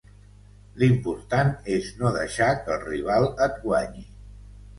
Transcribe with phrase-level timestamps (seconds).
[0.83, 4.05] L'important és no deixar que el rival et guanyi.